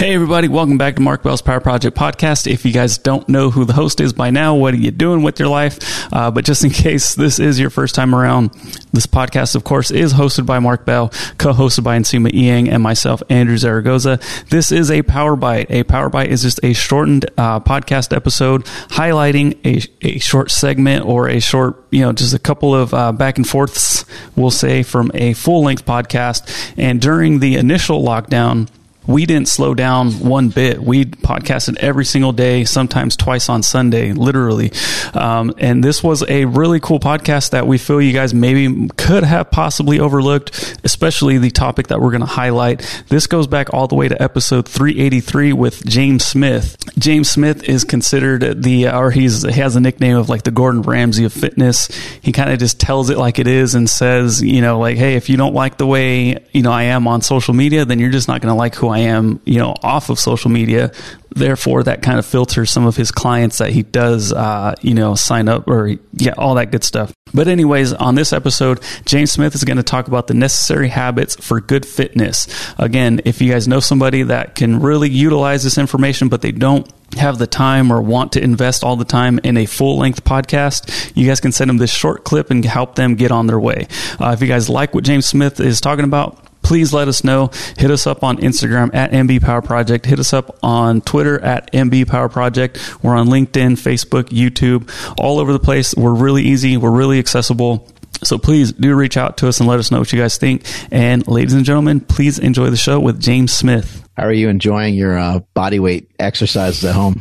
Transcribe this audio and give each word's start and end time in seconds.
Hey, 0.00 0.14
everybody, 0.14 0.48
welcome 0.48 0.78
back 0.78 0.94
to 0.94 1.02
Mark 1.02 1.22
Bell's 1.22 1.42
Power 1.42 1.60
Project 1.60 1.94
podcast. 1.94 2.50
If 2.50 2.64
you 2.64 2.72
guys 2.72 2.96
don't 2.96 3.28
know 3.28 3.50
who 3.50 3.66
the 3.66 3.74
host 3.74 4.00
is 4.00 4.14
by 4.14 4.30
now, 4.30 4.54
what 4.54 4.72
are 4.72 4.78
you 4.78 4.90
doing 4.90 5.22
with 5.22 5.38
your 5.38 5.50
life? 5.50 5.78
Uh, 6.10 6.30
but 6.30 6.46
just 6.46 6.64
in 6.64 6.70
case 6.70 7.14
this 7.14 7.38
is 7.38 7.60
your 7.60 7.68
first 7.68 7.94
time 7.94 8.14
around, 8.14 8.50
this 8.94 9.06
podcast, 9.06 9.54
of 9.56 9.64
course, 9.64 9.90
is 9.90 10.14
hosted 10.14 10.46
by 10.46 10.58
Mark 10.58 10.86
Bell, 10.86 11.10
co 11.36 11.52
hosted 11.52 11.84
by 11.84 11.98
Nsima 11.98 12.30
Inyang, 12.30 12.72
and 12.72 12.82
myself, 12.82 13.22
Andrew 13.28 13.58
Zaragoza. 13.58 14.18
This 14.48 14.72
is 14.72 14.90
a 14.90 15.02
Power 15.02 15.36
Bite. 15.36 15.70
A 15.70 15.82
Power 15.82 16.08
Bite 16.08 16.30
is 16.30 16.40
just 16.40 16.60
a 16.62 16.72
shortened 16.72 17.26
uh, 17.36 17.60
podcast 17.60 18.16
episode 18.16 18.64
highlighting 18.64 19.58
a, 19.66 19.86
a 20.00 20.18
short 20.18 20.50
segment 20.50 21.04
or 21.04 21.28
a 21.28 21.40
short, 21.40 21.84
you 21.90 22.00
know, 22.00 22.14
just 22.14 22.32
a 22.32 22.38
couple 22.38 22.74
of 22.74 22.94
uh, 22.94 23.12
back 23.12 23.36
and 23.36 23.46
forths, 23.46 24.06
we'll 24.34 24.50
say, 24.50 24.82
from 24.82 25.10
a 25.12 25.34
full 25.34 25.62
length 25.62 25.84
podcast. 25.84 26.72
And 26.78 27.02
during 27.02 27.40
the 27.40 27.56
initial 27.56 28.02
lockdown, 28.02 28.66
we 29.10 29.26
didn't 29.26 29.48
slow 29.48 29.74
down 29.74 30.12
one 30.12 30.50
bit. 30.50 30.80
We 30.80 31.04
podcasted 31.04 31.76
every 31.78 32.04
single 32.04 32.32
day, 32.32 32.64
sometimes 32.64 33.16
twice 33.16 33.48
on 33.48 33.62
Sunday, 33.62 34.12
literally. 34.12 34.72
Um, 35.14 35.52
and 35.58 35.82
this 35.82 36.02
was 36.02 36.22
a 36.28 36.44
really 36.44 36.78
cool 36.78 37.00
podcast 37.00 37.50
that 37.50 37.66
we 37.66 37.76
feel 37.76 38.00
you 38.00 38.12
guys 38.12 38.32
maybe 38.32 38.88
could 38.96 39.24
have 39.24 39.50
possibly 39.50 39.98
overlooked, 39.98 40.80
especially 40.84 41.38
the 41.38 41.50
topic 41.50 41.88
that 41.88 42.00
we're 42.00 42.10
going 42.10 42.20
to 42.20 42.26
highlight. 42.26 43.04
This 43.08 43.26
goes 43.26 43.48
back 43.48 43.74
all 43.74 43.88
the 43.88 43.96
way 43.96 44.08
to 44.08 44.22
episode 44.22 44.68
383 44.68 45.52
with 45.54 45.84
James 45.86 46.24
Smith. 46.24 46.76
James 46.98 47.28
Smith 47.28 47.64
is 47.64 47.84
considered 47.84 48.62
the, 48.62 48.88
or 48.88 49.10
he's, 49.10 49.42
he 49.42 49.60
has 49.60 49.74
a 49.74 49.80
nickname 49.80 50.16
of 50.16 50.28
like 50.28 50.44
the 50.44 50.52
Gordon 50.52 50.82
Ramsay 50.82 51.24
of 51.24 51.32
fitness. 51.32 51.88
He 52.22 52.30
kind 52.30 52.50
of 52.50 52.60
just 52.60 52.78
tells 52.78 53.10
it 53.10 53.18
like 53.18 53.40
it 53.40 53.48
is 53.48 53.74
and 53.74 53.90
says, 53.90 54.40
you 54.40 54.60
know, 54.60 54.78
like, 54.78 54.96
hey, 54.96 55.16
if 55.16 55.28
you 55.28 55.36
don't 55.36 55.54
like 55.54 55.78
the 55.78 55.86
way, 55.86 56.44
you 56.52 56.62
know, 56.62 56.72
I 56.72 56.84
am 56.84 57.08
on 57.08 57.22
social 57.22 57.54
media, 57.54 57.84
then 57.84 57.98
you're 57.98 58.10
just 58.10 58.28
not 58.28 58.40
going 58.40 58.52
to 58.52 58.58
like 58.58 58.76
who 58.76 58.88
I 58.88 58.99
am, 59.00 59.40
you 59.44 59.58
know, 59.58 59.74
off 59.82 60.10
of 60.10 60.18
social 60.18 60.50
media. 60.50 60.92
Therefore, 61.32 61.84
that 61.84 62.02
kind 62.02 62.18
of 62.18 62.26
filters 62.26 62.70
some 62.70 62.86
of 62.86 62.96
his 62.96 63.12
clients 63.12 63.58
that 63.58 63.70
he 63.70 63.82
does, 63.82 64.32
uh, 64.32 64.74
you 64.80 64.94
know, 64.94 65.14
sign 65.14 65.48
up 65.48 65.68
or 65.68 65.96
yeah, 66.12 66.32
all 66.36 66.56
that 66.56 66.72
good 66.72 66.82
stuff. 66.82 67.12
But 67.32 67.46
anyways, 67.46 67.92
on 67.92 68.16
this 68.16 68.32
episode, 68.32 68.80
James 69.04 69.30
Smith 69.30 69.54
is 69.54 69.62
going 69.62 69.76
to 69.76 69.84
talk 69.84 70.08
about 70.08 70.26
the 70.26 70.34
necessary 70.34 70.88
habits 70.88 71.36
for 71.36 71.60
good 71.60 71.86
fitness. 71.86 72.48
Again, 72.78 73.20
if 73.24 73.40
you 73.40 73.52
guys 73.52 73.68
know 73.68 73.80
somebody 73.80 74.24
that 74.24 74.56
can 74.56 74.80
really 74.80 75.08
utilize 75.08 75.62
this 75.62 75.78
information, 75.78 76.28
but 76.28 76.42
they 76.42 76.52
don't 76.52 76.90
have 77.14 77.38
the 77.38 77.46
time 77.46 77.92
or 77.92 78.00
want 78.00 78.32
to 78.32 78.42
invest 78.42 78.84
all 78.84 78.96
the 78.96 79.04
time 79.04 79.38
in 79.44 79.56
a 79.56 79.66
full 79.66 79.98
length 79.98 80.24
podcast, 80.24 81.16
you 81.16 81.26
guys 81.26 81.40
can 81.40 81.52
send 81.52 81.68
them 81.68 81.78
this 81.78 81.92
short 81.92 82.24
clip 82.24 82.50
and 82.50 82.64
help 82.64 82.96
them 82.96 83.14
get 83.14 83.30
on 83.30 83.46
their 83.46 83.60
way. 83.60 83.86
Uh, 84.20 84.30
if 84.30 84.40
you 84.40 84.48
guys 84.48 84.68
like 84.68 84.94
what 84.94 85.04
James 85.04 85.26
Smith 85.26 85.60
is 85.60 85.80
talking 85.80 86.04
about, 86.04 86.44
please 86.70 86.92
let 86.92 87.08
us 87.08 87.24
know. 87.24 87.50
Hit 87.78 87.90
us 87.90 88.06
up 88.06 88.22
on 88.22 88.36
Instagram 88.36 88.94
at 88.94 89.10
MB 89.10 89.42
Power 89.42 89.60
Project. 89.60 90.06
Hit 90.06 90.20
us 90.20 90.32
up 90.32 90.56
on 90.62 91.00
Twitter 91.00 91.40
at 91.40 91.72
MB 91.72 92.06
Power 92.06 92.28
Project. 92.28 92.78
We're 93.02 93.16
on 93.16 93.26
LinkedIn, 93.26 93.72
Facebook, 93.72 94.26
YouTube, 94.26 94.88
all 95.18 95.40
over 95.40 95.52
the 95.52 95.58
place. 95.58 95.96
We're 95.96 96.14
really 96.14 96.44
easy. 96.44 96.76
We're 96.76 96.92
really 96.92 97.18
accessible. 97.18 97.88
So 98.22 98.38
please 98.38 98.70
do 98.70 98.94
reach 98.94 99.16
out 99.16 99.36
to 99.38 99.48
us 99.48 99.58
and 99.58 99.68
let 99.68 99.80
us 99.80 99.90
know 99.90 99.98
what 99.98 100.12
you 100.12 100.20
guys 100.20 100.38
think. 100.38 100.62
And 100.92 101.26
ladies 101.26 101.54
and 101.54 101.64
gentlemen, 101.64 102.02
please 102.02 102.38
enjoy 102.38 102.70
the 102.70 102.76
show 102.76 103.00
with 103.00 103.20
James 103.20 103.52
Smith. 103.52 104.08
How 104.16 104.26
are 104.26 104.32
you 104.32 104.48
enjoying 104.48 104.94
your 104.94 105.18
uh, 105.18 105.40
body 105.54 105.80
weight 105.80 106.08
exercises 106.20 106.84
at 106.84 106.94
home? 106.94 107.20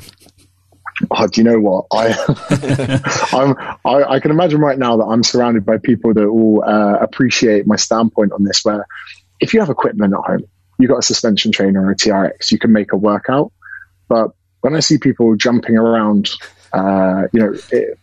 Oh, 1.10 1.26
do 1.26 1.42
you 1.42 1.46
know 1.46 1.60
what 1.60 1.86
I? 1.92 2.14
I'm, 3.34 3.56
I, 3.84 4.16
I 4.16 4.20
can 4.20 4.30
imagine 4.30 4.60
right 4.60 4.78
now 4.78 4.98
that 4.98 5.06
I'm 5.06 5.24
surrounded 5.24 5.66
by 5.66 5.78
people 5.80 6.14
that 6.14 6.32
will 6.32 6.64
uh, 6.64 7.00
appreciate 7.00 7.66
my 7.66 7.78
standpoint 7.78 8.32
on 8.34 8.44
this. 8.44 8.64
Where 8.64 8.86
if 9.40 9.54
you 9.54 9.60
have 9.60 9.70
equipment 9.70 10.14
at 10.14 10.20
home, 10.20 10.46
you've 10.78 10.90
got 10.90 11.00
a 11.00 11.04
suspension 11.04 11.52
trainer 11.52 11.86
or 11.86 11.92
a 11.92 11.96
TRX, 11.96 12.52
you 12.52 12.60
can 12.60 12.72
make 12.72 12.94
a 12.94 12.98
workout. 12.98 13.52
But 14.08 14.32
when 14.62 14.76
I 14.76 14.80
see 14.80 14.98
people 14.98 15.36
jumping 15.36 15.78
around, 15.78 16.30
uh, 16.74 17.24
you 17.32 17.40
know, 17.40 17.54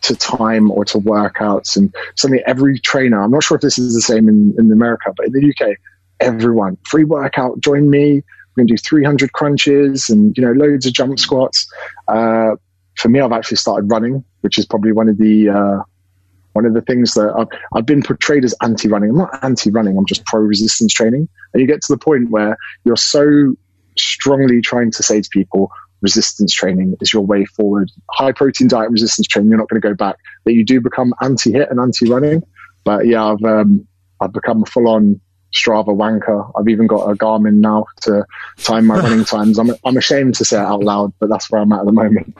to 0.02 0.16
time 0.16 0.70
or 0.70 0.84
to 0.86 0.98
workouts, 0.98 1.76
and 1.76 1.94
suddenly 2.16 2.42
every 2.46 2.78
trainer, 2.78 3.22
I'm 3.22 3.30
not 3.30 3.42
sure 3.42 3.56
if 3.56 3.62
this 3.62 3.78
is 3.78 3.94
the 3.94 4.00
same 4.00 4.28
in, 4.28 4.54
in 4.58 4.70
America, 4.72 5.12
but 5.16 5.26
in 5.26 5.32
the 5.32 5.50
UK, 5.50 5.76
everyone, 6.20 6.78
free 6.84 7.04
workout, 7.04 7.60
join 7.60 7.90
me. 7.90 8.22
We're 8.56 8.62
going 8.62 8.68
to 8.68 8.74
do 8.74 8.78
300 8.78 9.32
crunches 9.32 10.08
and, 10.08 10.36
you 10.36 10.42
know, 10.42 10.52
loads 10.52 10.86
of 10.86 10.94
jump 10.94 11.18
squats. 11.18 11.70
Uh, 12.08 12.56
for 12.94 13.08
me, 13.08 13.20
I've 13.20 13.32
actually 13.32 13.58
started 13.58 13.90
running, 13.90 14.24
which 14.40 14.58
is 14.58 14.64
probably 14.64 14.92
one 14.92 15.10
of 15.10 15.18
the, 15.18 15.50
uh, 15.50 15.82
one 16.56 16.64
of 16.64 16.72
the 16.72 16.80
things 16.80 17.12
that 17.14 17.34
I've, 17.36 17.48
I've 17.74 17.84
been 17.84 18.02
portrayed 18.02 18.42
as 18.42 18.54
anti-running. 18.62 19.10
I'm 19.10 19.18
not 19.18 19.44
anti-running. 19.44 19.96
I'm 19.98 20.06
just 20.06 20.24
pro-resistance 20.24 20.94
training. 20.94 21.28
And 21.52 21.60
you 21.60 21.66
get 21.66 21.82
to 21.82 21.92
the 21.92 21.98
point 21.98 22.30
where 22.30 22.56
you're 22.84 22.96
so 22.96 23.54
strongly 23.98 24.62
trying 24.62 24.90
to 24.92 25.02
say 25.02 25.20
to 25.20 25.28
people, 25.30 25.70
resistance 26.00 26.54
training 26.54 26.96
is 27.02 27.12
your 27.12 27.26
way 27.26 27.44
forward. 27.44 27.90
High 28.10 28.32
protein 28.32 28.68
diet 28.68 28.90
resistance 28.90 29.26
training, 29.26 29.50
you're 29.50 29.58
not 29.58 29.68
going 29.68 29.80
to 29.80 29.86
go 29.86 29.94
back. 29.94 30.16
That 30.44 30.54
you 30.54 30.64
do 30.64 30.80
become 30.80 31.12
anti-HIIT 31.20 31.70
and 31.70 31.78
anti-running. 31.78 32.42
But 32.84 33.06
yeah, 33.06 33.26
I've 33.26 33.44
um, 33.44 33.86
I've 34.20 34.32
become 34.32 34.62
a 34.62 34.66
full-on 34.66 35.20
Strava 35.54 35.88
wanker. 35.88 36.50
I've 36.58 36.68
even 36.68 36.86
got 36.86 37.10
a 37.10 37.14
Garmin 37.16 37.56
now 37.56 37.84
to 38.02 38.24
time 38.62 38.86
my 38.86 38.96
running 39.00 39.26
times. 39.26 39.58
I'm 39.58 39.72
I'm 39.84 39.96
ashamed 39.98 40.36
to 40.36 40.44
say 40.46 40.56
it 40.56 40.64
out 40.64 40.82
loud, 40.82 41.12
but 41.20 41.28
that's 41.28 41.50
where 41.50 41.60
I'm 41.60 41.72
at 41.72 41.80
at 41.80 41.86
the 41.86 41.92
moment. 41.92 42.34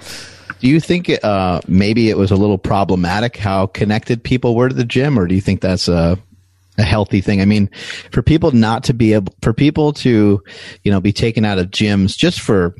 Do 0.60 0.68
you 0.68 0.80
think 0.80 1.10
uh, 1.22 1.60
maybe 1.68 2.08
it 2.08 2.16
was 2.16 2.30
a 2.30 2.36
little 2.36 2.58
problematic 2.58 3.36
how 3.36 3.66
connected 3.66 4.22
people 4.22 4.54
were 4.54 4.68
to 4.68 4.74
the 4.74 4.84
gym, 4.84 5.18
or 5.18 5.26
do 5.26 5.34
you 5.34 5.40
think 5.40 5.60
that's 5.60 5.88
a 5.88 6.18
a 6.78 6.82
healthy 6.82 7.20
thing? 7.20 7.40
I 7.40 7.44
mean, 7.44 7.68
for 8.10 8.22
people 8.22 8.50
not 8.52 8.84
to 8.84 8.94
be 8.94 9.14
able, 9.14 9.34
for 9.42 9.52
people 9.52 9.92
to, 9.94 10.42
you 10.82 10.92
know, 10.92 11.00
be 11.00 11.12
taken 11.12 11.44
out 11.44 11.58
of 11.58 11.68
gyms 11.70 12.16
just 12.16 12.40
for 12.40 12.74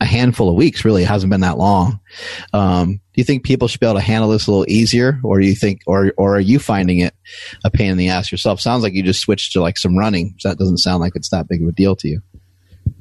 a 0.00 0.04
handful 0.04 0.48
of 0.48 0.54
weeks, 0.54 0.84
really, 0.84 1.04
hasn't 1.04 1.30
been 1.30 1.42
that 1.42 1.58
long. 1.58 2.00
Um, 2.52 2.94
do 2.94 3.20
you 3.20 3.24
think 3.24 3.44
people 3.44 3.68
should 3.68 3.80
be 3.80 3.86
able 3.86 3.96
to 3.96 4.02
handle 4.02 4.30
this 4.30 4.46
a 4.46 4.50
little 4.50 4.68
easier, 4.68 5.18
or 5.22 5.40
do 5.40 5.46
you 5.46 5.54
think, 5.54 5.80
or 5.86 6.12
or 6.18 6.36
are 6.36 6.40
you 6.40 6.58
finding 6.58 6.98
it 6.98 7.14
a 7.64 7.70
pain 7.70 7.90
in 7.90 7.96
the 7.96 8.10
ass 8.10 8.32
yourself? 8.32 8.60
Sounds 8.60 8.82
like 8.82 8.92
you 8.92 9.02
just 9.02 9.20
switched 9.20 9.52
to 9.52 9.62
like 9.62 9.78
some 9.78 9.96
running. 9.96 10.34
So 10.38 10.48
that 10.48 10.58
doesn't 10.58 10.78
sound 10.78 11.00
like 11.00 11.16
it's 11.16 11.30
that 11.30 11.48
big 11.48 11.62
of 11.62 11.68
a 11.68 11.72
deal 11.72 11.96
to 11.96 12.08
you 12.08 12.22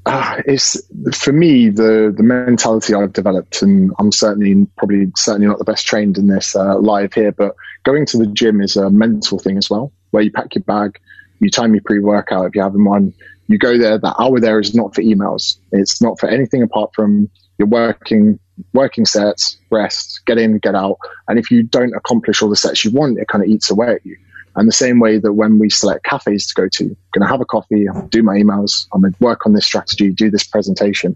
uh, 0.06 0.42
it's 0.46 0.82
for 1.14 1.32
me 1.32 1.70
the 1.70 2.14
the 2.16 2.24
mentality 2.24 2.94
I've 2.94 3.14
developed, 3.14 3.62
and 3.62 3.92
I'm 3.98 4.12
certainly 4.12 4.68
probably 4.78 5.12
certainly 5.16 5.48
not 5.48 5.60
the 5.60 5.64
best 5.64 5.86
trained 5.86 6.18
in 6.18 6.28
this 6.28 6.56
uh, 6.56 6.78
live 6.78 7.14
here, 7.14 7.32
but 7.32 7.56
going 7.84 8.06
to 8.08 8.18
the 8.18 8.28
gym 8.28 8.62
is 8.62 8.76
a 8.76 8.90
mental 8.90 9.40
thing 9.40 9.58
as 9.58 9.70
well, 9.70 9.94
where 10.12 10.24
you 10.24 10.32
pack 10.32 10.56
your 10.56 10.64
bag, 10.64 11.00
you 11.40 11.50
time 11.50 11.74
your 11.74 11.84
pre 11.84 12.00
workout 12.00 12.48
if 12.48 12.56
you're 12.56 12.66
having 12.66 12.84
one, 12.84 13.14
you 13.48 13.58
go 13.58 13.78
there. 13.78 13.98
That 13.98 14.16
hour 14.20 14.40
there 14.40 14.60
is 14.60 14.76
not 14.76 14.94
for 14.94 15.02
emails. 15.02 15.58
It's 15.72 16.02
not 16.02 16.20
for 16.20 16.28
anything 16.28 16.64
apart 16.64 16.92
from 16.94 17.30
your 17.58 17.70
working 17.70 18.40
working 18.74 19.06
sets, 19.06 19.58
rest, 19.72 20.22
get 20.26 20.38
in, 20.38 20.58
get 20.60 20.76
out, 20.76 20.98
and 21.30 21.40
if 21.40 21.50
you 21.50 21.64
don't 21.64 21.96
accomplish 21.96 22.42
all 22.42 22.50
the 22.50 22.56
sets 22.58 22.84
you 22.84 22.92
want, 22.92 23.20
it 23.20 23.28
kind 23.30 23.44
of 23.44 23.50
eats 23.50 23.72
away 23.72 23.94
at 23.94 24.06
you. 24.06 24.18
And 24.56 24.68
the 24.68 24.74
same 24.74 25.00
way 25.00 25.18
that 25.18 25.34
when 25.34 25.58
we 25.58 25.70
select 25.70 26.06
cafes 26.06 26.48
to 26.48 26.54
go 26.54 26.68
to, 26.74 26.84
I'm 26.84 26.98
going 27.14 27.28
to 27.28 27.32
have 27.32 27.42
a 27.42 27.46
coffee, 27.46 27.88
do 28.10 28.22
my 28.22 28.36
emails, 28.38 28.88
I'm 28.94 29.02
going 29.02 29.14
to 29.14 29.24
work 29.24 29.46
on 29.46 29.54
this 29.54 29.66
strategy, 29.66 30.12
do 30.12 30.30
this 30.30 30.46
presentation. 30.46 31.16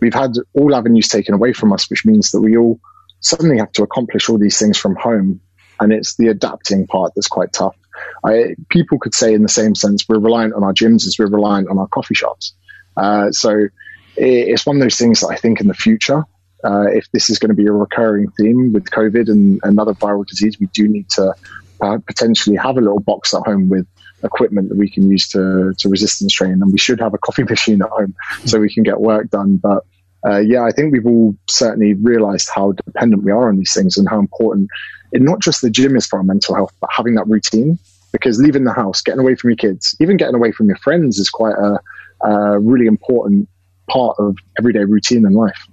We've 0.00 0.14
had 0.14 0.32
all 0.54 0.74
avenues 0.74 1.08
taken 1.08 1.34
away 1.34 1.52
from 1.52 1.72
us, 1.72 1.90
which 1.90 2.04
means 2.04 2.30
that 2.30 2.40
we 2.40 2.56
all 2.56 2.78
suddenly 3.20 3.58
have 3.58 3.72
to 3.72 3.82
accomplish 3.82 4.28
all 4.28 4.38
these 4.38 4.58
things 4.58 4.78
from 4.78 4.94
home. 4.94 5.40
And 5.80 5.92
it's 5.92 6.16
the 6.16 6.28
adapting 6.28 6.86
part 6.86 7.12
that's 7.14 7.28
quite 7.28 7.52
tough. 7.52 7.76
I, 8.24 8.54
people 8.68 8.98
could 8.98 9.14
say 9.14 9.34
in 9.34 9.42
the 9.42 9.48
same 9.48 9.74
sense, 9.74 10.08
we're 10.08 10.18
reliant 10.18 10.54
on 10.54 10.62
our 10.62 10.72
gyms 10.72 11.06
as 11.06 11.16
we're 11.18 11.26
reliant 11.26 11.68
on 11.68 11.78
our 11.78 11.88
coffee 11.88 12.14
shops. 12.14 12.54
Uh, 12.96 13.30
so 13.32 13.50
it, 13.58 13.70
it's 14.16 14.64
one 14.64 14.76
of 14.76 14.82
those 14.82 14.96
things 14.96 15.20
that 15.20 15.28
I 15.28 15.36
think 15.36 15.60
in 15.60 15.66
the 15.66 15.74
future, 15.74 16.24
uh, 16.64 16.86
if 16.88 17.10
this 17.12 17.30
is 17.30 17.38
going 17.38 17.50
to 17.50 17.54
be 17.54 17.66
a 17.66 17.72
recurring 17.72 18.30
theme 18.30 18.72
with 18.72 18.84
COVID 18.84 19.28
and 19.28 19.60
another 19.62 19.92
viral 19.92 20.26
disease, 20.26 20.58
we 20.58 20.66
do 20.72 20.88
need 20.88 21.08
to 21.10 21.34
potentially 21.78 22.56
have 22.56 22.76
a 22.76 22.80
little 22.80 23.00
box 23.00 23.34
at 23.34 23.42
home 23.42 23.68
with 23.68 23.86
equipment 24.22 24.68
that 24.68 24.78
we 24.78 24.90
can 24.90 25.10
use 25.10 25.28
to, 25.28 25.74
to 25.78 25.88
resistance 25.88 26.32
train. 26.32 26.52
And 26.52 26.72
we 26.72 26.78
should 26.78 27.00
have 27.00 27.14
a 27.14 27.18
coffee 27.18 27.42
machine 27.48 27.82
at 27.82 27.88
home 27.88 28.14
so 28.44 28.58
we 28.60 28.72
can 28.72 28.82
get 28.82 29.00
work 29.00 29.30
done. 29.30 29.56
But 29.56 29.84
uh, 30.26 30.38
yeah, 30.38 30.64
I 30.64 30.70
think 30.70 30.92
we've 30.92 31.06
all 31.06 31.36
certainly 31.48 31.94
realized 31.94 32.48
how 32.54 32.72
dependent 32.72 33.22
we 33.22 33.30
are 33.30 33.48
on 33.48 33.56
these 33.56 33.72
things 33.72 33.96
and 33.96 34.08
how 34.08 34.18
important 34.18 34.68
it, 35.12 35.22
not 35.22 35.40
just 35.40 35.62
the 35.62 35.70
gym 35.70 35.96
is 35.96 36.06
for 36.06 36.18
our 36.18 36.24
mental 36.24 36.54
health, 36.54 36.74
but 36.80 36.90
having 36.92 37.14
that 37.14 37.26
routine. 37.26 37.78
Because 38.12 38.40
leaving 38.40 38.64
the 38.64 38.72
house, 38.72 39.02
getting 39.02 39.20
away 39.20 39.34
from 39.34 39.50
your 39.50 39.56
kids, 39.56 39.94
even 40.00 40.16
getting 40.16 40.34
away 40.34 40.50
from 40.50 40.68
your 40.68 40.78
friends 40.78 41.18
is 41.18 41.28
quite 41.28 41.54
a, 41.54 41.78
a 42.26 42.58
really 42.58 42.86
important 42.86 43.48
part 43.90 44.16
of 44.18 44.36
everyday 44.58 44.84
routine 44.84 45.26
in 45.26 45.32
life. 45.32 45.66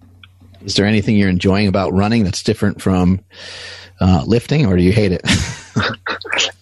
Is 0.66 0.76
there 0.76 0.86
anything 0.86 1.16
you're 1.16 1.30
enjoying 1.30 1.68
about 1.68 1.94
running 1.94 2.24
that's 2.24 2.44
different 2.44 2.82
from 2.82 3.22
uh, 4.04 4.24
lifting, 4.26 4.66
or 4.66 4.76
do 4.76 4.84
you 4.84 4.92
hate 4.92 5.14
it? 5.14 5.22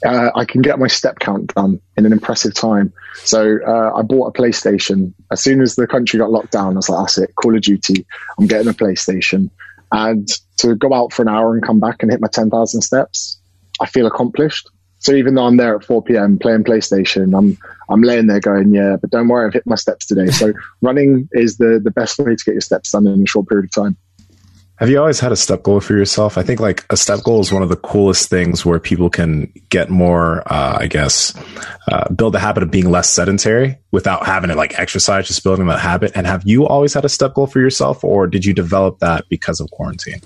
uh, 0.05 0.29
I 0.35 0.45
can 0.45 0.61
get 0.61 0.77
my 0.77 0.87
step 0.87 1.17
count 1.19 1.53
done 1.55 1.81
in 1.97 2.05
an 2.05 2.11
impressive 2.11 2.53
time. 2.53 2.93
So 3.15 3.57
uh, 3.67 3.93
I 3.95 4.03
bought 4.03 4.27
a 4.27 4.39
PlayStation. 4.39 5.11
As 5.31 5.41
soon 5.41 5.59
as 5.59 5.75
the 5.75 5.87
country 5.87 6.19
got 6.19 6.29
locked 6.29 6.51
down, 6.51 6.73
I 6.73 6.75
was 6.75 6.89
like, 6.89 6.99
that's 7.03 7.17
it, 7.17 7.33
Call 7.35 7.55
of 7.55 7.61
Duty. 7.63 8.05
I'm 8.39 8.45
getting 8.45 8.67
a 8.67 8.73
PlayStation. 8.73 9.49
And 9.91 10.27
to 10.57 10.75
go 10.75 10.93
out 10.93 11.13
for 11.13 11.23
an 11.23 11.29
hour 11.29 11.55
and 11.55 11.65
come 11.65 11.79
back 11.79 12.03
and 12.03 12.11
hit 12.11 12.21
my 12.21 12.27
10,000 12.27 12.81
steps, 12.81 13.39
I 13.79 13.87
feel 13.87 14.05
accomplished. 14.05 14.69
So 14.99 15.13
even 15.13 15.33
though 15.33 15.45
I'm 15.45 15.57
there 15.57 15.75
at 15.75 15.83
4 15.83 16.03
p.m. 16.03 16.37
playing 16.37 16.63
PlayStation, 16.63 17.35
I'm 17.35 17.57
I'm 17.89 18.03
laying 18.03 18.27
there 18.27 18.39
going, 18.39 18.71
yeah, 18.71 18.97
but 19.01 19.09
don't 19.09 19.27
worry, 19.27 19.47
I've 19.47 19.53
hit 19.53 19.65
my 19.65 19.75
steps 19.75 20.05
today. 20.05 20.27
So 20.27 20.53
running 20.81 21.27
is 21.31 21.57
the 21.57 21.81
the 21.83 21.89
best 21.89 22.19
way 22.19 22.35
to 22.35 22.43
get 22.45 22.53
your 22.53 22.61
steps 22.61 22.91
done 22.91 23.07
in 23.07 23.23
a 23.23 23.25
short 23.25 23.49
period 23.49 23.65
of 23.65 23.71
time. 23.71 23.97
Have 24.81 24.89
you 24.89 24.99
always 24.99 25.19
had 25.19 25.31
a 25.31 25.35
step 25.35 25.61
goal 25.61 25.79
for 25.79 25.95
yourself? 25.95 26.39
I 26.39 26.41
think 26.41 26.59
like 26.59 26.87
a 26.89 26.97
step 26.97 27.21
goal 27.21 27.39
is 27.39 27.53
one 27.53 27.61
of 27.61 27.69
the 27.69 27.75
coolest 27.75 28.29
things 28.31 28.65
where 28.65 28.79
people 28.79 29.11
can 29.11 29.53
get 29.69 29.91
more, 29.91 30.41
uh, 30.51 30.79
I 30.79 30.87
guess, 30.87 31.35
uh, 31.91 32.11
build 32.11 32.33
the 32.33 32.39
habit 32.39 32.63
of 32.63 32.71
being 32.71 32.89
less 32.89 33.07
sedentary 33.07 33.77
without 33.91 34.25
having 34.25 34.49
to 34.49 34.55
like 34.55 34.79
exercise, 34.79 35.27
just 35.27 35.43
building 35.43 35.67
that 35.67 35.79
habit. 35.79 36.13
And 36.15 36.25
have 36.25 36.41
you 36.45 36.65
always 36.65 36.95
had 36.95 37.05
a 37.05 37.09
step 37.09 37.35
goal 37.35 37.45
for 37.45 37.59
yourself 37.59 38.03
or 38.03 38.25
did 38.25 38.43
you 38.43 38.55
develop 38.55 38.97
that 38.99 39.29
because 39.29 39.59
of 39.59 39.69
quarantine? 39.69 40.19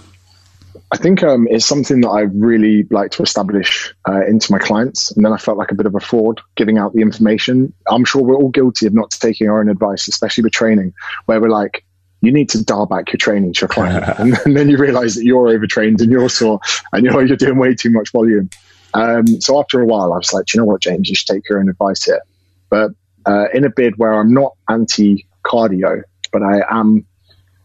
I 0.90 0.98
think 0.98 1.22
um, 1.24 1.48
it's 1.50 1.66
something 1.66 2.00
that 2.02 2.10
I 2.10 2.22
really 2.22 2.88
like 2.90 3.12
to 3.12 3.24
establish 3.24 3.94
uh, 4.08 4.26
into 4.26 4.54
my 4.54 4.60
clients. 4.60 5.12
And 5.12 5.26
then 5.26 5.34
I 5.34 5.38
felt 5.38 5.58
like 5.58 5.72
a 5.72 5.76
bit 5.76 5.86
of 5.86 5.96
a 5.96 6.00
fraud 6.00 6.40
giving 6.56 6.78
out 6.78 6.94
the 6.94 7.02
information. 7.02 7.74
I'm 7.90 8.06
sure 8.06 8.22
we're 8.22 8.38
all 8.38 8.52
guilty 8.52 8.88
of 8.88 8.94
not 8.94 9.12
taking 9.12 9.50
our 9.50 9.60
own 9.60 9.68
advice, 9.68 10.08
especially 10.08 10.44
with 10.46 10.54
training, 10.54 10.94
where 11.26 11.42
we're 11.42 11.50
like, 11.50 11.85
you 12.26 12.32
need 12.32 12.50
to 12.50 12.64
dial 12.64 12.86
back 12.86 13.12
your 13.12 13.18
training 13.18 13.54
to 13.54 13.62
your 13.62 13.68
client. 13.68 14.04
and, 14.20 14.38
and, 14.46 14.58
then 14.58 14.70
you 14.70 14.78
realize 14.78 15.16
that 15.16 15.24
you're 15.24 15.48
overtrained 15.48 16.02
and 16.02 16.12
you're 16.12 16.30
sore 16.30 16.60
and 16.92 17.06
you 17.06 17.12
know, 17.12 17.20
you're 17.20 17.38
doing 17.38 17.58
way 17.58 17.76
too 17.76 17.90
much 17.92 18.12
volume. 18.12 18.50
Um, 18.94 19.28
so 19.42 19.60
after 19.60 19.82
a 19.82 19.86
while, 19.86 20.14
I 20.14 20.18
was 20.18 20.34
like, 20.34 20.54
you 20.54 20.60
know 20.60 20.66
what, 20.66 20.82
James, 20.82 21.10
you 21.10 21.16
should 21.16 21.28
take 21.28 21.50
your 21.50 21.60
own 21.60 21.70
advice 21.70 22.04
here. 22.04 22.22
But 22.70 22.92
uh, 23.26 23.46
in 23.54 23.64
a 23.64 23.70
bid 23.70 23.98
where 23.98 24.14
I'm 24.14 24.34
not 24.34 24.54
anti 24.70 25.26
cardio, 25.46 26.02
but 26.32 26.42
I 26.42 26.64
am 26.70 27.06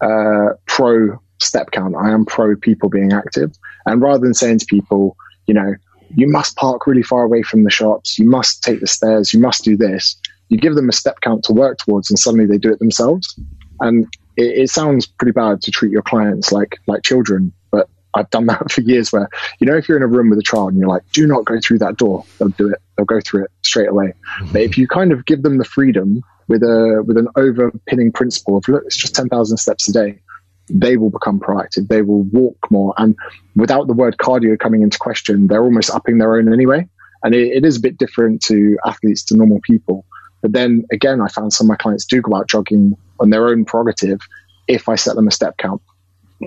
uh, 0.00 0.54
pro 0.66 1.20
step 1.40 1.70
count. 1.70 1.94
I 1.96 2.10
am 2.10 2.24
pro 2.24 2.56
people 2.56 2.88
being 2.88 3.12
active. 3.12 3.52
And 3.86 4.00
rather 4.02 4.18
than 4.18 4.34
saying 4.34 4.58
to 4.58 4.66
people, 4.66 5.16
you 5.46 5.54
know, 5.54 5.74
you 6.14 6.28
must 6.28 6.56
park 6.56 6.86
really 6.86 7.02
far 7.02 7.22
away 7.22 7.42
from 7.42 7.64
the 7.64 7.70
shops, 7.70 8.18
you 8.18 8.28
must 8.28 8.62
take 8.62 8.80
the 8.80 8.86
stairs, 8.86 9.32
you 9.32 9.40
must 9.40 9.64
do 9.64 9.76
this, 9.76 10.16
you 10.48 10.58
give 10.58 10.74
them 10.74 10.88
a 10.88 10.92
step 10.92 11.20
count 11.20 11.44
to 11.44 11.52
work 11.52 11.78
towards 11.78 12.10
and 12.10 12.18
suddenly 12.18 12.46
they 12.46 12.58
do 12.58 12.72
it 12.72 12.78
themselves. 12.78 13.38
And 13.80 14.06
it, 14.40 14.62
it 14.62 14.70
sounds 14.70 15.06
pretty 15.06 15.32
bad 15.32 15.62
to 15.62 15.70
treat 15.70 15.92
your 15.92 16.02
clients 16.02 16.52
like 16.52 16.78
like 16.86 17.02
children, 17.02 17.52
but 17.70 17.88
I've 18.14 18.30
done 18.30 18.46
that 18.52 18.70
for 18.70 18.80
years 18.80 19.12
where, 19.12 19.28
you 19.58 19.66
know, 19.66 19.76
if 19.76 19.88
you're 19.88 19.96
in 19.96 20.02
a 20.02 20.08
room 20.08 20.30
with 20.30 20.38
a 20.38 20.42
child 20.42 20.70
and 20.70 20.80
you're 20.80 20.88
like, 20.88 21.08
do 21.12 21.26
not 21.26 21.44
go 21.44 21.58
through 21.60 21.78
that 21.78 21.96
door, 21.96 22.24
they'll 22.38 22.48
do 22.48 22.68
it. 22.68 22.80
They'll 22.96 23.06
go 23.06 23.20
through 23.20 23.44
it 23.44 23.50
straight 23.62 23.88
away. 23.88 24.12
Mm-hmm. 24.40 24.52
But 24.52 24.62
if 24.62 24.78
you 24.78 24.86
kind 24.86 25.12
of 25.12 25.24
give 25.26 25.42
them 25.42 25.58
the 25.58 25.64
freedom 25.64 26.22
with 26.48 26.62
a, 26.62 27.02
with 27.06 27.16
an 27.16 27.28
overpinning 27.36 28.12
principle 28.12 28.56
of, 28.56 28.66
look, 28.68 28.82
it's 28.84 28.96
just 28.96 29.14
10,000 29.14 29.56
steps 29.56 29.88
a 29.88 29.92
day, 29.92 30.20
they 30.68 30.96
will 30.96 31.10
become 31.10 31.40
proactive. 31.40 31.88
They 31.88 32.02
will 32.02 32.22
walk 32.22 32.56
more. 32.70 32.94
And 32.96 33.16
without 33.56 33.86
the 33.86 33.92
word 33.92 34.16
cardio 34.18 34.58
coming 34.58 34.82
into 34.82 34.98
question, 34.98 35.46
they're 35.46 35.62
almost 35.62 35.90
upping 35.90 36.18
their 36.18 36.36
own 36.36 36.52
anyway. 36.52 36.88
And 37.22 37.34
it, 37.34 37.48
it 37.48 37.64
is 37.64 37.76
a 37.76 37.80
bit 37.80 37.98
different 37.98 38.42
to 38.44 38.78
athletes, 38.84 39.24
to 39.26 39.36
normal 39.36 39.60
people. 39.62 40.04
But 40.42 40.52
then 40.52 40.86
again, 40.90 41.20
I 41.20 41.28
found 41.28 41.52
some 41.52 41.66
of 41.66 41.68
my 41.68 41.76
clients 41.76 42.06
do 42.06 42.22
go 42.22 42.34
out 42.36 42.48
jogging 42.48 42.96
on 43.20 43.30
their 43.30 43.48
own 43.48 43.64
prerogative 43.64 44.20
if 44.66 44.88
I 44.88 44.96
set 44.96 45.16
them 45.16 45.28
a 45.28 45.30
step 45.30 45.56
count. 45.56 45.82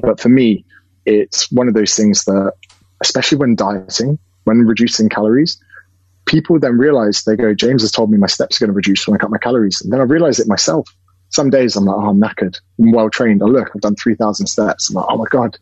But 0.02 0.20
for 0.20 0.30
me, 0.30 0.66
it's 1.06 1.52
one 1.52 1.68
of 1.68 1.74
those 1.74 1.96
things 1.96 2.26
that, 2.26 2.54
especially 3.02 3.38
when 3.38 3.56
dieting, 3.56 4.18
when 4.46 4.66
reducing 4.66 5.10
calories, 5.10 5.62
people 6.26 6.60
then 6.60 6.78
realize 6.78 7.24
they 7.24 7.36
go, 7.36 7.54
James 7.54 7.82
has 7.82 7.92
told 7.92 8.10
me 8.10 8.18
my 8.18 8.28
steps 8.28 8.58
are 8.58 8.66
going 8.66 8.74
to 8.74 8.76
reduce 8.76 9.08
when 9.08 9.16
I 9.16 9.20
cut 9.20 9.30
my 9.30 9.38
calories. 9.38 9.82
And 9.82 9.92
then 9.92 10.00
I 10.00 10.04
realize 10.04 10.40
it 10.40 10.48
myself 10.48 10.88
some 11.34 11.50
days 11.50 11.76
I'm 11.76 11.86
like, 11.86 11.96
oh, 11.98 12.10
I'm 12.10 12.22
knackered. 12.22 12.60
I'm 12.80 12.92
well 12.92 13.10
trained. 13.10 13.42
I 13.42 13.48
look, 13.48 13.72
I've 13.74 13.82
done 13.82 13.96
3,000 13.96 14.46
steps. 14.46 14.90
I'm 14.90 14.96
like, 14.96 15.06
oh 15.10 15.18
my 15.18 15.26
God, 15.30 15.58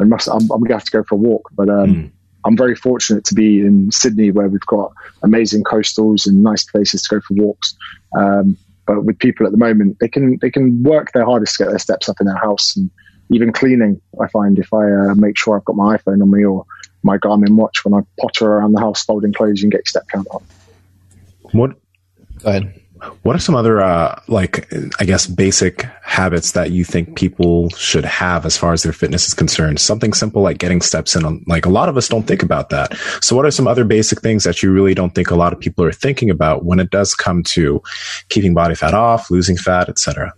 I 0.00 0.04
must, 0.04 0.28
I'm, 0.28 0.42
I'm 0.42 0.48
going 0.48 0.68
to 0.68 0.74
have 0.74 0.84
to 0.84 0.90
go 0.90 1.04
for 1.04 1.14
a 1.14 1.18
walk. 1.18 1.48
But, 1.52 1.68
um, 1.68 1.94
mm. 1.94 2.10
I'm 2.44 2.56
very 2.56 2.74
fortunate 2.74 3.24
to 3.26 3.34
be 3.34 3.60
in 3.60 3.90
Sydney 3.92 4.30
where 4.30 4.48
we've 4.48 4.60
got 4.66 4.92
amazing 5.22 5.64
coastals 5.64 6.26
and 6.26 6.42
nice 6.42 6.64
places 6.64 7.02
to 7.02 7.16
go 7.16 7.20
for 7.20 7.34
walks. 7.34 7.76
Um, 8.16 8.56
but 8.86 9.04
with 9.04 9.18
people 9.18 9.46
at 9.46 9.52
the 9.52 9.58
moment, 9.58 9.98
they 10.00 10.08
can, 10.08 10.38
they 10.40 10.50
can 10.50 10.82
work 10.82 11.12
their 11.12 11.24
hardest 11.24 11.56
to 11.56 11.64
get 11.64 11.70
their 11.70 11.78
steps 11.78 12.08
up 12.08 12.20
in 12.20 12.26
their 12.26 12.36
house 12.36 12.76
and 12.76 12.90
even 13.30 13.52
cleaning. 13.52 14.00
I 14.20 14.28
find 14.28 14.58
if 14.58 14.72
I 14.72 14.90
uh, 14.90 15.14
make 15.14 15.36
sure 15.36 15.56
I've 15.56 15.64
got 15.64 15.76
my 15.76 15.96
iPhone 15.96 16.22
on 16.22 16.30
me 16.30 16.44
or 16.44 16.64
my 17.02 17.18
Garmin 17.18 17.56
watch 17.56 17.84
when 17.84 17.94
I 17.94 18.04
potter 18.20 18.46
around 18.46 18.72
the 18.72 18.80
house 18.80 19.04
folding 19.04 19.32
clothes, 19.32 19.60
you 19.60 19.64
can 19.64 19.70
get 19.70 19.78
your 19.78 19.86
step 19.86 20.04
count 20.10 20.28
up. 20.32 20.42
What? 21.52 21.72
Go 22.40 22.50
ahead. 22.50 22.80
What 23.22 23.36
are 23.36 23.38
some 23.38 23.54
other, 23.54 23.80
uh, 23.80 24.20
like, 24.26 24.72
I 24.98 25.04
guess, 25.04 25.26
basic 25.26 25.82
habits 26.02 26.52
that 26.52 26.70
you 26.70 26.84
think 26.84 27.16
people 27.16 27.68
should 27.70 28.04
have 28.04 28.46
as 28.46 28.56
far 28.56 28.72
as 28.72 28.82
their 28.82 28.92
fitness 28.92 29.26
is 29.26 29.34
concerned? 29.34 29.80
Something 29.80 30.14
simple 30.14 30.40
like 30.40 30.58
getting 30.58 30.80
steps 30.80 31.14
in. 31.14 31.44
Like, 31.46 31.66
a 31.66 31.68
lot 31.68 31.88
of 31.88 31.96
us 31.96 32.08
don't 32.08 32.26
think 32.26 32.42
about 32.42 32.70
that. 32.70 32.96
So, 33.20 33.36
what 33.36 33.44
are 33.44 33.50
some 33.50 33.68
other 33.68 33.84
basic 33.84 34.22
things 34.22 34.44
that 34.44 34.62
you 34.62 34.72
really 34.72 34.94
don't 34.94 35.14
think 35.14 35.30
a 35.30 35.36
lot 35.36 35.52
of 35.52 35.60
people 35.60 35.84
are 35.84 35.92
thinking 35.92 36.30
about 36.30 36.64
when 36.64 36.80
it 36.80 36.90
does 36.90 37.14
come 37.14 37.42
to 37.44 37.82
keeping 38.30 38.54
body 38.54 38.74
fat 38.74 38.94
off, 38.94 39.30
losing 39.30 39.56
fat, 39.56 39.88
etc.? 39.88 40.32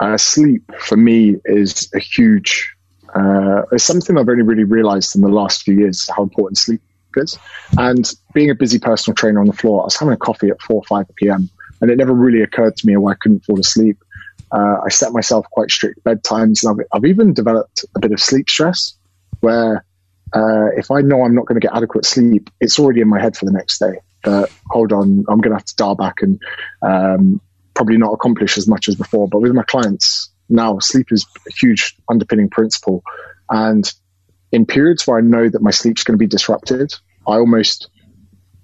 Uh, 0.00 0.16
sleep 0.16 0.62
for 0.78 0.96
me 0.96 1.36
is 1.44 1.90
a 1.94 1.98
huge. 1.98 2.74
Uh, 3.14 3.62
it's 3.72 3.84
something 3.84 4.16
I've 4.16 4.28
only 4.28 4.42
really 4.42 4.64
realized 4.64 5.14
in 5.14 5.20
the 5.20 5.28
last 5.28 5.62
few 5.62 5.74
years 5.74 6.08
how 6.08 6.22
important 6.22 6.56
sleep 6.56 6.80
is. 7.16 7.38
And 7.78 8.10
being 8.34 8.50
a 8.50 8.54
busy 8.54 8.78
personal 8.78 9.14
trainer 9.14 9.40
on 9.40 9.46
the 9.46 9.52
floor, 9.52 9.82
I 9.82 9.84
was 9.84 9.96
having 9.96 10.14
a 10.14 10.18
coffee 10.18 10.48
at 10.48 10.60
4 10.62 10.76
or 10.76 10.82
5 10.84 11.06
p.m. 11.16 11.50
And 11.80 11.90
it 11.90 11.96
never 11.96 12.12
really 12.12 12.42
occurred 12.42 12.76
to 12.76 12.86
me 12.86 12.96
why 12.96 13.12
I 13.12 13.16
couldn't 13.20 13.44
fall 13.44 13.58
asleep. 13.58 13.98
Uh, 14.52 14.76
I 14.84 14.88
set 14.90 15.12
myself 15.12 15.46
quite 15.50 15.70
strict 15.70 16.02
bedtimes. 16.04 16.64
And 16.64 16.80
I've, 16.80 16.86
I've, 16.92 17.04
even 17.04 17.32
developed 17.32 17.84
a 17.96 18.00
bit 18.00 18.12
of 18.12 18.20
sleep 18.20 18.50
stress 18.50 18.94
where 19.40 19.84
uh, 20.34 20.66
if 20.76 20.90
I 20.90 21.00
know 21.00 21.24
I'm 21.24 21.34
not 21.34 21.46
going 21.46 21.60
to 21.60 21.66
get 21.66 21.74
adequate 21.74 22.04
sleep, 22.04 22.50
it's 22.60 22.78
already 22.78 23.00
in 23.00 23.08
my 23.08 23.20
head 23.20 23.36
for 23.36 23.44
the 23.44 23.52
next 23.52 23.78
day. 23.78 24.00
But 24.22 24.50
hold 24.68 24.92
on, 24.92 25.24
I'm 25.28 25.40
going 25.40 25.50
to 25.50 25.56
have 25.56 25.64
to 25.64 25.76
dial 25.76 25.94
back 25.94 26.16
and 26.20 26.40
um, 26.82 27.40
probably 27.74 27.96
not 27.96 28.12
accomplish 28.12 28.58
as 28.58 28.68
much 28.68 28.88
as 28.88 28.96
before. 28.96 29.28
But 29.28 29.40
with 29.40 29.52
my 29.52 29.62
clients 29.62 30.30
now, 30.48 30.78
sleep 30.80 31.06
is 31.10 31.26
a 31.46 31.52
huge 31.52 31.96
underpinning 32.08 32.50
principle. 32.50 33.02
And 33.48 33.90
in 34.52 34.66
periods 34.66 35.06
where 35.06 35.18
I 35.18 35.20
know 35.20 35.48
that 35.48 35.62
my 35.62 35.70
sleep's 35.70 36.02
going 36.04 36.14
to 36.14 36.18
be 36.18 36.26
disrupted, 36.26 36.92
I 37.26 37.34
almost 37.34 37.88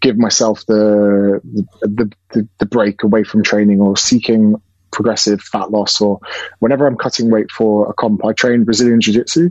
give 0.00 0.16
myself 0.16 0.64
the 0.66 1.40
the, 1.44 2.12
the 2.30 2.48
the, 2.58 2.66
break 2.66 3.02
away 3.02 3.24
from 3.24 3.42
training 3.42 3.80
or 3.80 3.96
seeking 3.96 4.56
progressive 4.92 5.40
fat 5.40 5.70
loss 5.70 6.00
or 6.00 6.20
whenever 6.58 6.86
I'm 6.86 6.96
cutting 6.96 7.30
weight 7.30 7.50
for 7.50 7.88
a 7.90 7.94
comp, 7.94 8.24
I 8.24 8.32
train 8.32 8.64
Brazilian 8.64 9.00
Jiu 9.00 9.14
Jitsu. 9.14 9.50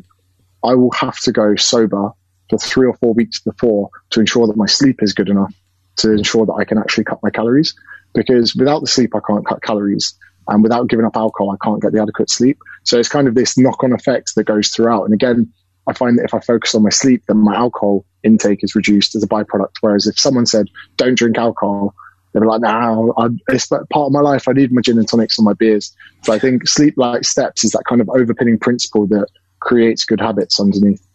I 0.63 0.75
will 0.75 0.91
have 0.91 1.19
to 1.21 1.31
go 1.31 1.55
sober 1.55 2.11
for 2.49 2.57
three 2.57 2.87
or 2.87 2.95
four 2.95 3.13
weeks 3.13 3.39
before 3.39 3.89
to 4.11 4.19
ensure 4.19 4.47
that 4.47 4.57
my 4.57 4.65
sleep 4.65 5.01
is 5.01 5.13
good 5.13 5.29
enough 5.29 5.53
to 5.97 6.11
ensure 6.11 6.45
that 6.45 6.53
I 6.53 6.65
can 6.65 6.77
actually 6.77 7.05
cut 7.05 7.19
my 7.23 7.29
calories. 7.29 7.75
Because 8.13 8.55
without 8.55 8.81
the 8.81 8.87
sleep, 8.87 9.15
I 9.15 9.19
can't 9.25 9.45
cut 9.45 9.61
calories. 9.61 10.17
And 10.47 10.61
without 10.61 10.87
giving 10.87 11.05
up 11.05 11.17
alcohol, 11.17 11.51
I 11.51 11.63
can't 11.63 11.81
get 11.81 11.91
the 11.91 12.01
adequate 12.01 12.29
sleep. 12.29 12.59
So 12.83 12.99
it's 12.99 13.09
kind 13.09 13.27
of 13.27 13.35
this 13.35 13.57
knock 13.57 13.83
on 13.83 13.93
effect 13.93 14.35
that 14.35 14.43
goes 14.43 14.69
throughout. 14.69 15.05
And 15.05 15.13
again, 15.13 15.51
I 15.87 15.93
find 15.93 16.17
that 16.17 16.25
if 16.25 16.33
I 16.33 16.39
focus 16.39 16.75
on 16.75 16.83
my 16.83 16.89
sleep, 16.89 17.23
then 17.27 17.37
my 17.37 17.55
alcohol 17.55 18.05
intake 18.23 18.63
is 18.63 18.75
reduced 18.75 19.15
as 19.15 19.23
a 19.23 19.27
byproduct. 19.27 19.75
Whereas 19.81 20.07
if 20.07 20.19
someone 20.19 20.45
said, 20.45 20.67
don't 20.97 21.17
drink 21.17 21.37
alcohol, 21.37 21.93
they'd 22.33 22.39
be 22.39 22.47
like, 22.47 22.61
no, 22.61 23.13
it's 23.49 23.67
part 23.67 23.85
of 23.93 24.11
my 24.11 24.21
life. 24.21 24.47
I 24.47 24.53
need 24.53 24.71
my 24.71 24.81
gin 24.81 24.97
and 24.97 25.07
tonics 25.07 25.37
and 25.37 25.45
my 25.45 25.53
beers. 25.53 25.95
So 26.23 26.33
I 26.33 26.39
think 26.39 26.67
sleep 26.67 26.95
like 26.97 27.23
steps 27.23 27.63
is 27.63 27.71
that 27.71 27.83
kind 27.87 28.01
of 28.01 28.07
overpinning 28.07 28.59
principle 28.59 29.05
that 29.07 29.27
creates 29.59 30.05
good 30.05 30.19
habits 30.19 30.59
underneath. 30.59 31.05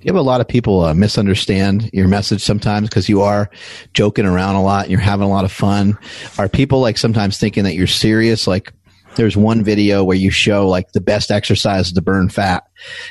You 0.00 0.12
have 0.12 0.16
a 0.16 0.22
lot 0.22 0.40
of 0.40 0.46
people 0.46 0.84
uh, 0.84 0.94
misunderstand 0.94 1.90
your 1.92 2.06
message 2.06 2.40
sometimes 2.40 2.88
because 2.88 3.08
you 3.08 3.22
are 3.22 3.50
joking 3.94 4.26
around 4.26 4.54
a 4.54 4.62
lot 4.62 4.84
and 4.84 4.92
you're 4.92 5.00
having 5.00 5.26
a 5.26 5.28
lot 5.28 5.44
of 5.44 5.50
fun. 5.50 5.98
Are 6.38 6.48
people 6.48 6.80
like 6.80 6.98
sometimes 6.98 7.36
thinking 7.36 7.64
that 7.64 7.74
you're 7.74 7.88
serious? 7.88 8.46
Like, 8.46 8.72
there's 9.18 9.36
one 9.36 9.62
video 9.62 10.02
where 10.02 10.16
you 10.16 10.30
show 10.30 10.66
like 10.66 10.92
the 10.92 11.00
best 11.00 11.30
exercise 11.30 11.92
to 11.92 12.00
burn 12.00 12.30
fat, 12.30 12.64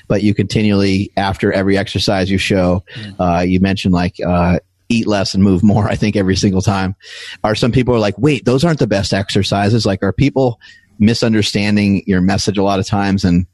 but 0.08 0.24
you 0.24 0.34
continually 0.34 1.12
after 1.16 1.52
every 1.52 1.78
exercise 1.78 2.32
you 2.32 2.40
show, 2.40 2.84
mm. 2.96 3.16
uh, 3.20 3.42
you 3.42 3.60
mention 3.60 3.92
like 3.92 4.16
uh, 4.26 4.58
eat 4.90 5.06
less 5.06 5.36
and 5.36 5.44
move 5.44 5.62
more. 5.62 5.88
I 5.90 5.96
think 5.96 6.16
every 6.16 6.36
single 6.36 6.62
time. 6.62 6.96
Are 7.44 7.54
some 7.54 7.72
people 7.72 7.94
are 7.94 8.00
like, 8.00 8.18
wait, 8.18 8.46
those 8.46 8.64
aren't 8.64 8.80
the 8.80 8.88
best 8.88 9.14
exercises? 9.14 9.86
Like, 9.86 10.02
are 10.02 10.14
people 10.14 10.60
misunderstanding 11.00 12.02
your 12.08 12.22
message 12.22 12.58
a 12.58 12.64
lot 12.64 12.80
of 12.80 12.88
times 12.88 13.24
and 13.24 13.46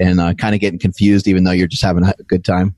and 0.00 0.18
uh, 0.18 0.32
kind 0.34 0.54
of 0.54 0.60
getting 0.60 0.78
confused, 0.78 1.28
even 1.28 1.44
though 1.44 1.50
you're 1.50 1.66
just 1.66 1.82
having 1.82 2.04
a 2.04 2.14
good 2.28 2.44
time? 2.44 2.74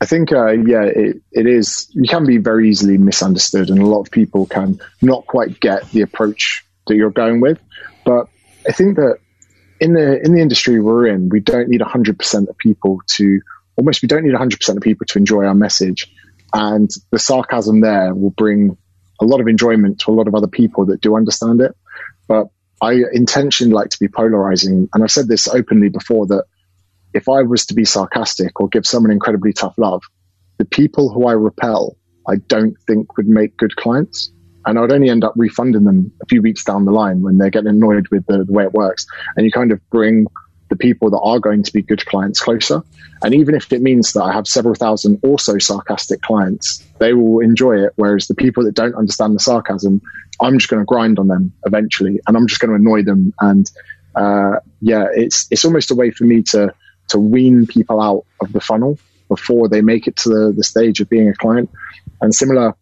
I 0.00 0.04
think, 0.04 0.32
uh, 0.32 0.48
yeah, 0.48 0.82
it, 0.82 1.22
it 1.30 1.46
is. 1.46 1.88
You 1.92 2.08
can 2.08 2.26
be 2.26 2.38
very 2.38 2.68
easily 2.68 2.98
misunderstood, 2.98 3.70
and 3.70 3.78
a 3.78 3.86
lot 3.86 4.00
of 4.00 4.10
people 4.10 4.46
can 4.46 4.80
not 5.00 5.26
quite 5.26 5.60
get 5.60 5.88
the 5.92 6.02
approach 6.02 6.64
that 6.88 6.96
you're 6.96 7.10
going 7.10 7.40
with. 7.40 7.60
I 8.66 8.72
think 8.72 8.96
that 8.96 9.18
in 9.80 9.94
the 9.94 10.20
in 10.24 10.34
the 10.34 10.40
industry 10.40 10.80
we're 10.80 11.06
in, 11.06 11.28
we 11.28 11.40
don't 11.40 11.68
need 11.68 11.80
100% 11.80 12.48
of 12.48 12.58
people 12.58 13.00
to 13.14 13.40
almost 13.76 14.02
we 14.02 14.08
don't 14.08 14.24
need 14.24 14.34
100% 14.34 14.76
of 14.76 14.82
people 14.82 15.06
to 15.06 15.18
enjoy 15.18 15.44
our 15.44 15.54
message, 15.54 16.12
and 16.52 16.90
the 17.10 17.18
sarcasm 17.18 17.80
there 17.80 18.14
will 18.14 18.30
bring 18.30 18.76
a 19.20 19.24
lot 19.24 19.40
of 19.40 19.48
enjoyment 19.48 20.00
to 20.00 20.10
a 20.10 20.14
lot 20.14 20.28
of 20.28 20.34
other 20.34 20.46
people 20.46 20.86
that 20.86 21.00
do 21.00 21.16
understand 21.16 21.60
it. 21.60 21.76
But 22.28 22.48
I 22.80 23.02
intentionally 23.12 23.72
like 23.72 23.90
to 23.90 23.98
be 23.98 24.08
polarizing, 24.08 24.88
and 24.92 25.02
I've 25.02 25.10
said 25.10 25.28
this 25.28 25.48
openly 25.48 25.88
before 25.88 26.26
that 26.28 26.44
if 27.14 27.28
I 27.28 27.42
was 27.42 27.66
to 27.66 27.74
be 27.74 27.84
sarcastic 27.84 28.60
or 28.60 28.68
give 28.68 28.86
someone 28.86 29.10
incredibly 29.10 29.52
tough 29.52 29.74
love, 29.76 30.02
the 30.58 30.64
people 30.64 31.12
who 31.12 31.26
I 31.26 31.32
repel, 31.32 31.96
I 32.26 32.36
don't 32.36 32.76
think 32.86 33.16
would 33.16 33.28
make 33.28 33.56
good 33.56 33.74
clients. 33.76 34.32
And 34.64 34.78
I 34.78 34.80
would 34.80 34.92
only 34.92 35.10
end 35.10 35.24
up 35.24 35.32
refunding 35.36 35.84
them 35.84 36.12
a 36.22 36.26
few 36.26 36.42
weeks 36.42 36.64
down 36.64 36.84
the 36.84 36.92
line 36.92 37.22
when 37.22 37.38
they're 37.38 37.50
getting 37.50 37.68
annoyed 37.70 38.08
with 38.08 38.26
the, 38.26 38.44
the 38.44 38.52
way 38.52 38.64
it 38.64 38.72
works. 38.72 39.06
And 39.36 39.44
you 39.44 39.52
kind 39.52 39.72
of 39.72 39.80
bring 39.90 40.26
the 40.68 40.76
people 40.76 41.10
that 41.10 41.20
are 41.20 41.38
going 41.38 41.62
to 41.62 41.72
be 41.72 41.82
good 41.82 42.04
clients 42.06 42.40
closer. 42.40 42.82
And 43.22 43.34
even 43.34 43.54
if 43.54 43.72
it 43.72 43.82
means 43.82 44.14
that 44.14 44.22
I 44.22 44.32
have 44.32 44.46
several 44.46 44.74
thousand 44.74 45.20
also 45.22 45.58
sarcastic 45.58 46.22
clients, 46.22 46.82
they 46.98 47.12
will 47.12 47.40
enjoy 47.40 47.84
it. 47.84 47.92
Whereas 47.96 48.26
the 48.26 48.34
people 48.34 48.64
that 48.64 48.74
don't 48.74 48.94
understand 48.94 49.34
the 49.34 49.40
sarcasm, 49.40 50.00
I'm 50.40 50.58
just 50.58 50.70
going 50.70 50.80
to 50.80 50.86
grind 50.86 51.18
on 51.18 51.28
them 51.28 51.52
eventually 51.66 52.20
and 52.26 52.36
I'm 52.36 52.46
just 52.46 52.60
going 52.60 52.70
to 52.70 52.76
annoy 52.76 53.02
them. 53.02 53.34
And, 53.40 53.70
uh, 54.14 54.60
yeah, 54.80 55.08
it's, 55.14 55.46
it's 55.50 55.64
almost 55.64 55.90
a 55.90 55.94
way 55.94 56.10
for 56.10 56.24
me 56.24 56.42
to, 56.52 56.74
to 57.08 57.18
wean 57.18 57.66
people 57.66 58.00
out 58.00 58.24
of 58.40 58.52
the 58.52 58.60
funnel 58.60 58.98
before 59.28 59.68
they 59.68 59.82
make 59.82 60.06
it 60.06 60.16
to 60.16 60.28
the, 60.28 60.52
the 60.56 60.64
stage 60.64 61.00
of 61.00 61.08
being 61.08 61.28
a 61.28 61.34
client. 61.34 61.70
And 62.22 62.34
similar, 62.34 62.74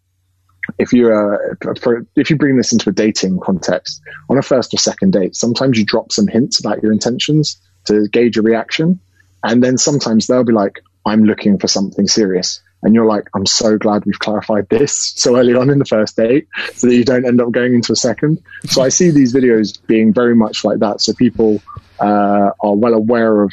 if 0.78 0.92
you 0.92 1.12
uh, 1.12 1.36
for, 1.80 2.06
if 2.16 2.30
you 2.30 2.36
bring 2.36 2.56
this 2.56 2.72
into 2.72 2.90
a 2.90 2.92
dating 2.92 3.40
context 3.40 4.00
on 4.28 4.38
a 4.38 4.42
first 4.42 4.74
or 4.74 4.78
second 4.78 5.12
date, 5.12 5.36
sometimes 5.36 5.78
you 5.78 5.84
drop 5.84 6.12
some 6.12 6.26
hints 6.26 6.60
about 6.60 6.82
your 6.82 6.92
intentions 6.92 7.60
to 7.86 8.08
gauge 8.08 8.36
a 8.36 8.42
reaction, 8.42 9.00
and 9.42 9.62
then 9.62 9.78
sometimes 9.78 10.26
they'll 10.26 10.44
be 10.44 10.52
like, 10.52 10.80
"I'm 11.06 11.24
looking 11.24 11.58
for 11.58 11.68
something 11.68 12.06
serious," 12.06 12.60
and 12.82 12.94
you're 12.94 13.06
like, 13.06 13.28
"I'm 13.34 13.46
so 13.46 13.78
glad 13.78 14.04
we've 14.04 14.18
clarified 14.18 14.68
this 14.68 14.94
so 15.16 15.36
early 15.36 15.54
on 15.54 15.70
in 15.70 15.78
the 15.78 15.84
first 15.84 16.16
date, 16.16 16.48
so 16.74 16.86
that 16.86 16.94
you 16.94 17.04
don't 17.04 17.26
end 17.26 17.40
up 17.40 17.50
going 17.50 17.74
into 17.74 17.92
a 17.92 17.96
second. 17.96 18.42
So 18.66 18.82
I 18.82 18.88
see 18.88 19.10
these 19.10 19.34
videos 19.34 19.78
being 19.86 20.12
very 20.12 20.34
much 20.34 20.64
like 20.64 20.78
that, 20.80 21.00
so 21.00 21.12
people 21.14 21.62
uh, 22.00 22.50
are 22.60 22.74
well 22.74 22.94
aware 22.94 23.42
of, 23.42 23.52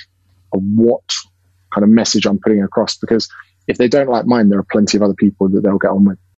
of 0.53 0.61
what 0.75 1.13
kind 1.73 1.83
of 1.83 1.89
message 1.89 2.25
I'm 2.25 2.39
putting 2.39 2.63
across 2.63 2.97
because 2.97 3.29
if 3.67 3.77
they 3.77 3.87
don't 3.87 4.09
like 4.09 4.25
mine, 4.25 4.49
there 4.49 4.59
are 4.59 4.67
plenty 4.71 4.97
of 4.97 5.03
other 5.03 5.13
people 5.13 5.49
that 5.49 5.61
they'll 5.61 5.77
get 5.77 5.91
on 5.91 6.05
with. 6.05 6.17